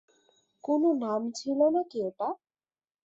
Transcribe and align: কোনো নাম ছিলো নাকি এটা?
কোনো 0.63 0.89
নাম 1.01 1.21
ছিলো 1.31 1.65
নাকি 1.69 1.97
এটা? 2.09 2.27